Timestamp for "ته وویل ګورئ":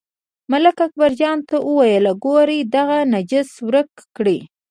1.47-2.59